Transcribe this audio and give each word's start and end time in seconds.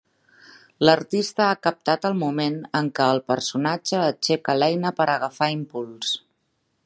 L’artista 0.87 1.43
ha 1.47 1.57
captat 1.65 2.07
el 2.09 2.17
moment 2.21 2.57
en 2.81 2.89
què 3.01 3.09
el 3.17 3.23
personatge 3.33 4.01
aixeca 4.07 4.55
l’eina 4.61 4.95
per 5.01 5.07
agafar 5.19 5.53
impuls. 5.59 6.17